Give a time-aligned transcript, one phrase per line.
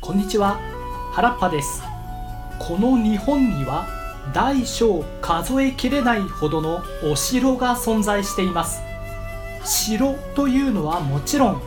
[0.00, 0.58] こんにちは。
[1.12, 1.82] 原っぱです。
[2.58, 3.86] この日本には
[4.32, 8.80] 大小数えきれないほどのお城が存在しています。
[9.62, 11.62] 城というのはもちろん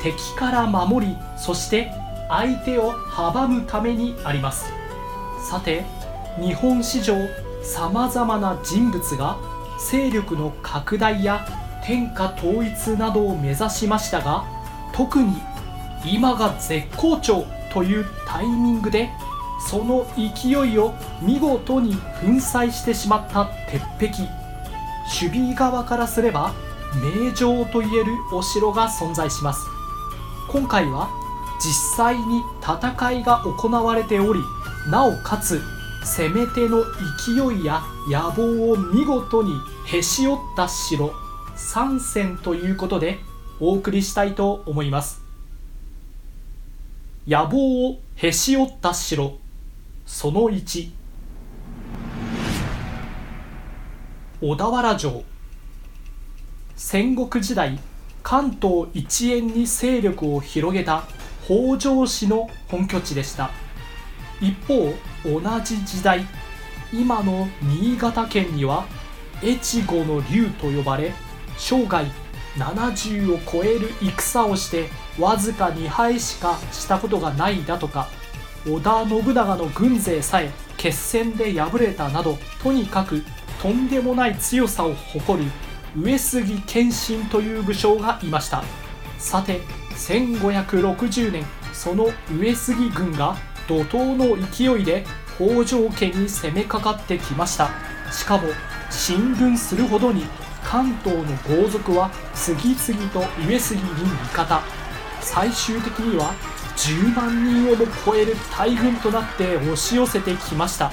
[0.00, 1.90] 敵から守りそして
[2.28, 4.72] 相手を阻むためにあります。
[5.50, 5.84] さて
[6.40, 7.16] 日本史上
[7.64, 9.38] さまざまな人物が
[9.90, 11.44] 勢力の拡大や
[11.84, 14.44] 天下統一などを目指しましたが
[14.94, 15.34] 特に
[16.06, 17.44] 今が絶好調。
[17.72, 19.10] というタイミングで
[19.68, 24.28] その勢いを見事に粉砕してしまった鉄壁。
[25.20, 26.52] 守備側からすれば
[26.94, 29.60] 名城といえるお城が存在します。
[30.48, 31.08] 今回は
[31.60, 34.40] 実際に戦いが行われており
[34.90, 35.60] なおかつ
[36.04, 36.82] 攻め手の
[37.24, 39.54] 勢いや野望を見事に
[39.86, 41.12] へし折った城
[41.56, 43.20] 3戦ということで
[43.60, 45.21] お送りしたいと思います。
[47.24, 49.38] 野望をへし折った城。
[50.04, 50.90] その1
[54.40, 55.22] 小田原城。
[56.74, 57.78] 戦国時代
[58.24, 61.04] 関東一円に勢力を広げた
[61.44, 63.50] 北条氏の本拠地でした。
[64.40, 64.92] 一方
[65.24, 66.26] 同じ時代
[66.92, 68.84] 今の新潟県には
[69.44, 71.12] 越後の龍と呼ばれ
[71.56, 72.04] 生涯
[72.56, 78.08] 70を超える戦をしてわずか2敗しかしたことがないだとか
[78.66, 83.22] 織田信長の軍勢さえ決戦で敗れたなどとにかく
[83.60, 85.50] とんでもない強さを誇る
[85.96, 88.64] 上杉謙信という武将がいました。
[89.18, 93.36] さて1560年その上杉軍が
[93.68, 95.04] 怒涛の勢いで
[95.36, 97.70] 北条家に攻めかかってきました。
[98.10, 98.48] しかも
[98.90, 100.24] 進軍するほどに
[100.64, 101.24] 関東の
[101.62, 104.81] 豪族は次々と上杉に味方。
[105.22, 106.34] 最終的には
[106.76, 110.90] 10万人をも超える大軍となって押し寄せてきました。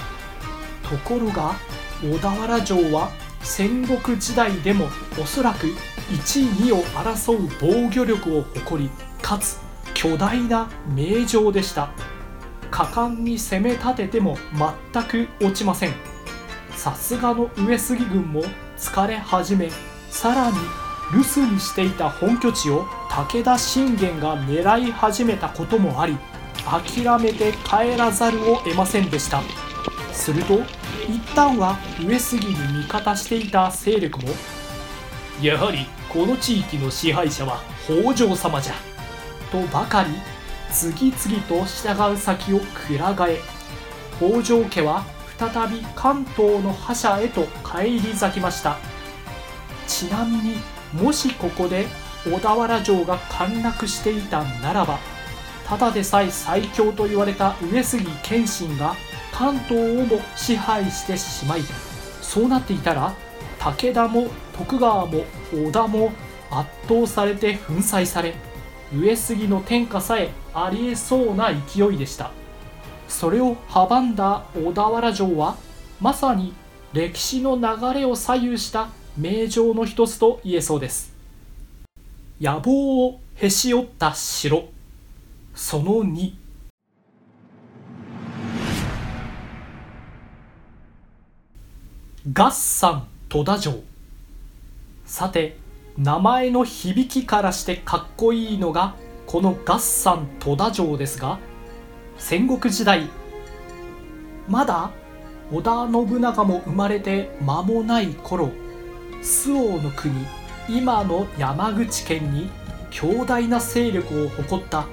[0.84, 1.56] ところが
[2.02, 4.88] 小田原城は戦国時代でも
[5.22, 5.68] おそらく
[6.10, 8.90] 1位、2を争う防御力を誇り
[9.22, 9.60] かつ
[9.94, 11.90] 巨大な名城でした。
[12.72, 14.38] 果敢に攻め立てても
[14.94, 15.94] 全く落ちません。
[16.76, 18.44] さすがの上杉軍も
[18.78, 19.70] 疲れ始め
[20.10, 20.58] さらに
[21.12, 26.18] 留守にしていた本拠地を武田信玄が狙い始めたこともあり
[26.66, 29.42] 諦めて帰らざるを得ませんでした。
[30.14, 30.60] すると
[31.08, 34.30] 一旦は上杉に味方していた勢力も
[35.42, 38.74] やはりこの地域の支配者は北条様じゃ
[39.52, 40.12] とばかり
[40.72, 43.42] 次々と従う先をくら替え
[44.20, 45.06] 北条家は
[45.40, 48.78] 再び関東の覇者へと返り咲きました。
[49.88, 50.58] ちなみに
[50.94, 51.86] もしここで
[52.26, 55.00] 小田原城が陥落していたならば
[55.68, 58.96] ただでさえ最強と言われた上杉謙信が
[59.32, 61.62] 関東をも支配してしまい
[62.22, 63.14] そうなっていたら
[63.60, 64.28] 武田も
[64.58, 65.24] 徳川も
[65.54, 66.12] 織田も
[66.52, 68.34] 圧倒されて粉砕され
[68.94, 72.32] 上杉の天下さえありえそうな勢いでした。
[73.10, 75.58] それを阻んだ小田原城は
[76.00, 76.54] まさに
[76.94, 81.14] 歴史の流れを左右した名城の一つと言えそうです。
[82.40, 84.70] 野望をへし折った城。
[85.56, 86.34] その2
[92.34, 93.74] 合山戸田城。
[95.06, 95.58] さて
[95.98, 101.40] 名前の響きからしてかっこいいのがこの合山戸田城ですが
[102.18, 103.10] 戦国時代
[104.48, 104.92] まだ
[105.52, 108.50] 織田信長も生まれて間もない頃
[109.22, 110.14] 周防の国
[110.68, 112.50] 今の山口県に
[112.90, 114.86] 強大な勢力を誇った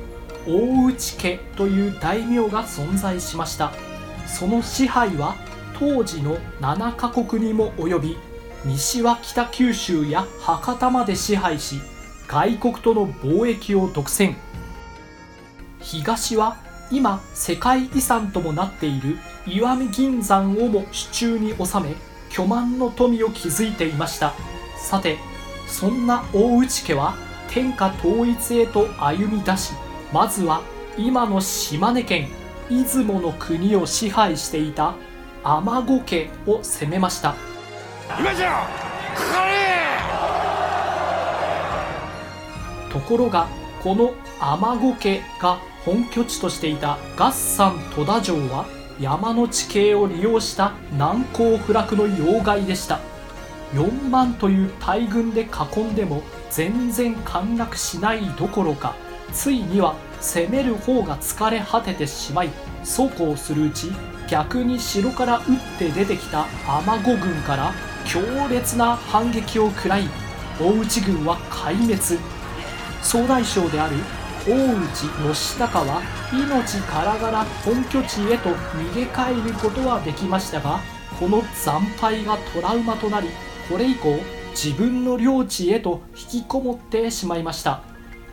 [0.47, 3.73] 大内家という大名が存在しました。
[4.27, 5.35] その支配は
[5.79, 8.17] 当時の7カ国にも及び
[8.65, 11.81] 西は北九州や博多まで支配し
[12.27, 14.35] 外国との貿易を独占。
[15.81, 16.57] 東は
[16.91, 21.95] 今世界遺産ともなっている石見銀山をも手中に収め
[22.37, 24.35] 巨万の富を築いていました。
[24.77, 25.17] さて
[25.67, 27.15] そんな大内家は
[27.49, 29.73] 天下統一へと歩み出し
[30.13, 30.61] まずは
[30.99, 32.29] 今の島根県
[32.69, 34.95] 出雲の国を支配していた
[35.43, 37.35] 尼子家を攻めました。
[42.93, 43.47] ところが
[43.83, 53.01] この尼子家が本拠地としていた合山戸田城は山の地形を利用した難攻不落の要害でした。
[53.75, 58.95] 4万という大軍で囲んでも全然陥落しないどころか
[59.33, 62.51] ついには攻める方が疲れ果ててしまい
[62.85, 63.91] そうこうするうち
[64.29, 65.45] 逆に城から打っ
[65.79, 67.73] て出てきた尼子軍から
[68.07, 70.05] 強烈な反撃を食らい
[70.61, 72.21] 大内軍は壊滅。
[73.03, 73.97] 総大将である
[74.49, 76.03] 大内義高は
[76.33, 80.81] 命からがら本拠地へと逃げ帰ることはできましたが
[81.19, 83.29] この惨敗がトラウマとなり
[83.69, 84.17] これ以降
[84.51, 87.83] 自分の領地へと引きこもってしまいました。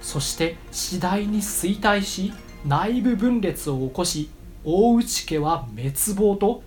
[0.02, 2.32] そして次第に衰退し
[2.66, 4.30] 内部分裂を起こし
[4.64, 6.62] 大内家は滅亡と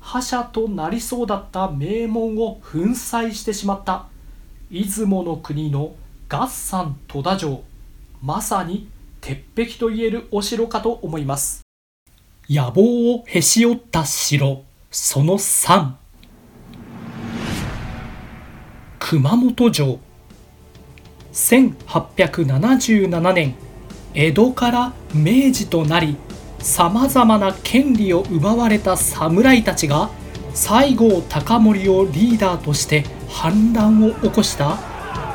[0.00, 4.06] 覇者となりそうだった名門を粉砕してしまった。
[4.70, 5.94] 出雲の国の
[6.28, 7.67] 合山戸田城。
[8.22, 8.88] まさに
[9.20, 11.62] 鉄壁といえるお城かと思います。
[12.48, 15.92] 野望をへし折った城その3
[18.98, 20.00] 熊本城。
[21.32, 23.54] 1877年
[24.14, 26.16] 江戸から明治となり
[26.58, 30.10] さまざまな権利を奪われた侍たちが
[30.54, 34.76] 西郷隆盛をリーダーとして反乱を起こした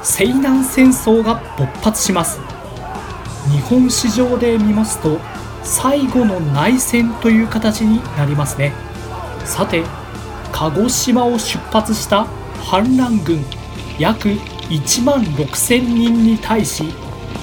[0.03, 2.53] 西南戦争が勃発します。
[3.51, 5.19] 日本史上で見ますと
[5.63, 8.74] 最後の内戦という形になりますね。
[9.45, 9.84] さて
[10.51, 12.25] 鹿児島を出発した
[12.63, 13.44] 反乱軍
[14.00, 16.86] 約1万6000人に対し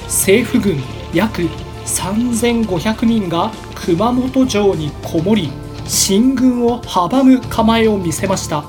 [0.05, 0.77] 政府軍
[1.13, 1.43] 約
[1.85, 5.51] 3500人が熊本城にこもり
[5.85, 8.63] 進軍を阻む構えを見せました。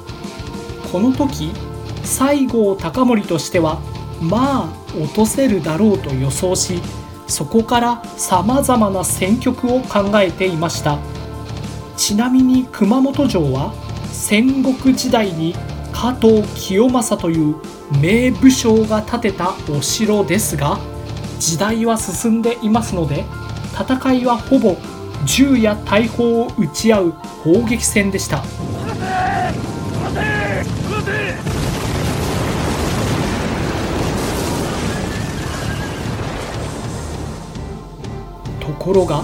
[0.91, 1.51] この時
[2.05, 3.81] 西郷隆盛としては
[4.21, 4.69] まあ
[5.01, 6.83] 落とせるだろうと予想し
[7.33, 10.99] そこからさまざまな戦局を考えていました。
[11.97, 13.73] ちなみに熊本城は
[14.13, 15.55] 戦国時代に
[15.93, 17.57] 加藤清正という
[18.03, 20.79] 名武将が建てたお城ですが
[21.39, 23.25] 時代は進んでいますので
[23.73, 24.77] 戦いはほぼ
[25.25, 27.11] 銃や大砲を撃ち合う
[27.45, 28.43] 砲撃戦でした。
[38.83, 39.23] ところが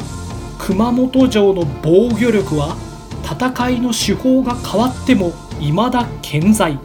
[0.56, 2.76] 熊本城の防御力は
[3.25, 6.78] 戦いの手法が変わっても未だ健在。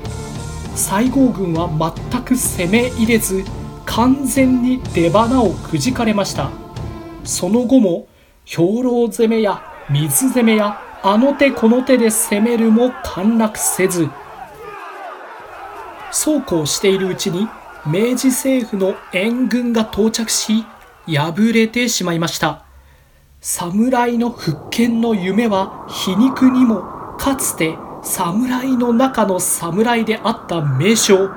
[0.75, 1.69] 西郷軍は
[2.11, 3.43] 全く攻め入れず
[3.85, 6.49] 完全に出花をくじかれました。
[7.23, 8.07] その後も
[8.43, 9.61] 兵糧攻めや
[9.91, 14.09] 水攻めやあの手この手で攻めるも陥落せず。
[16.09, 17.47] そうこうしているうちに
[17.85, 20.65] 明治政府の援軍が到着し
[21.05, 22.62] 敗れてしまいました。
[23.45, 26.81] 侍の復権の夢は皮肉にも
[27.19, 31.27] かつて侍の中の侍であった名将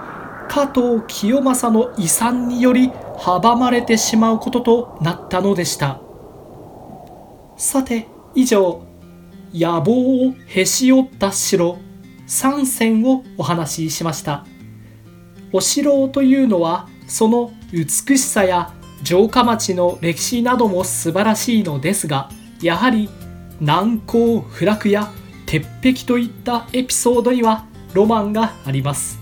[0.49, 6.01] 加藤清正の遺産により阻まれてしまうこととなったのでした。
[7.57, 8.07] さて
[8.37, 8.87] 以上
[9.53, 11.77] 野望をへし折った城
[12.29, 14.47] 3選をお話ししました。
[15.53, 18.73] お城というのはその美しさや
[19.05, 23.09] 城下町の歴史なども素晴らしいのですがやはり
[23.61, 25.11] 難攻不落や
[25.47, 29.19] 鉄壁といったエピソードにはロマンがあります。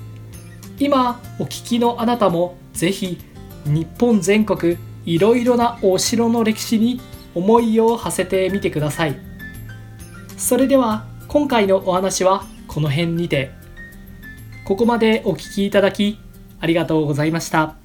[0.79, 3.19] 今お聞きのあなたもぜひ
[3.65, 7.01] 日本全国いろいろなお城の歴史に
[7.35, 9.17] 思いを馳せてみてください。
[10.37, 13.51] それでは今回のお話はこの辺にて。
[14.65, 16.19] ここまでお聴きいただき
[16.59, 17.84] ありがとうございました。